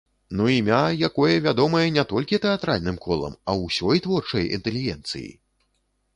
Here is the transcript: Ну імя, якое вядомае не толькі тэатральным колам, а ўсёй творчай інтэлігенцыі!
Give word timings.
Ну 0.37 0.45
імя, 0.53 0.77
якое 1.07 1.35
вядомае 1.47 1.83
не 1.97 2.05
толькі 2.13 2.39
тэатральным 2.47 2.97
колам, 3.05 3.37
а 3.49 3.57
ўсёй 3.67 4.03
творчай 4.09 4.51
інтэлігенцыі! 4.61 5.31